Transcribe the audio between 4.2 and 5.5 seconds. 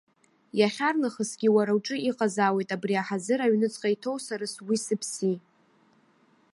сара сгәи-сыԥси.